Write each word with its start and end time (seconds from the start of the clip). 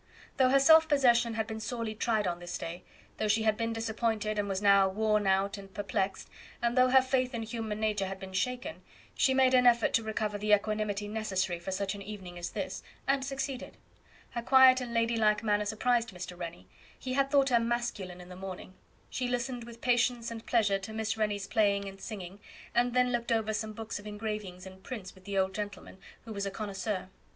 Though 0.37 0.49
her 0.49 0.59
self 0.59 0.89
possession 0.89 1.35
had 1.35 1.45
been 1.45 1.59
sorely 1.59 1.93
tried 1.93 2.25
on 2.25 2.39
this 2.39 2.57
day, 2.57 2.83
though 3.17 3.27
she 3.27 3.43
had 3.43 3.55
been 3.55 3.71
disappointed, 3.71 4.39
and 4.39 4.49
was 4.49 4.59
now 4.59 4.89
worn 4.89 5.27
out 5.27 5.59
and 5.59 5.71
perplexed, 5.71 6.27
and 6.59 6.75
though 6.75 6.89
her 6.89 7.03
faith 7.03 7.35
in 7.35 7.43
human 7.43 7.79
nature 7.79 8.07
had 8.07 8.19
been 8.19 8.33
shaken, 8.33 8.81
she 9.13 9.35
made 9.35 9.53
an 9.53 9.67
effort 9.67 9.93
to 9.93 10.03
recover 10.03 10.39
the 10.39 10.55
equanimity 10.55 11.07
necessary 11.07 11.59
for 11.59 11.69
such 11.71 11.93
an 11.93 12.01
evening 12.01 12.39
as 12.39 12.49
this, 12.49 12.81
and 13.07 13.23
succeeded. 13.23 13.77
Her 14.31 14.41
quiet 14.41 14.81
and 14.81 14.91
lady 14.91 15.17
like 15.17 15.43
manner 15.43 15.65
surprised 15.65 16.09
Mr. 16.09 16.35
Rennie; 16.35 16.67
he 16.97 17.13
had 17.13 17.29
thought 17.29 17.49
her 17.49 17.59
masculine 17.59 18.19
in 18.21 18.29
the 18.29 18.35
morning. 18.35 18.73
She 19.11 19.27
listened 19.27 19.65
with 19.65 19.81
patience 19.81 20.31
and 20.31 20.47
pleasure 20.47 20.79
to 20.79 20.93
Miss 20.93 21.15
Rennie's 21.15 21.45
playing 21.45 21.87
and 21.87 22.01
singing, 22.01 22.39
and 22.73 22.95
then 22.95 23.11
looked 23.11 23.31
over 23.31 23.53
some 23.53 23.73
books 23.73 23.99
of 23.99 24.07
engravings 24.07 24.65
and 24.65 24.81
prints 24.81 25.13
with 25.13 25.25
the 25.25 25.37
old 25.37 25.53
gentleman, 25.53 25.99
who 26.25 26.33
was 26.33 26.47
a 26.47 26.49
connoisseur. 26.49 27.09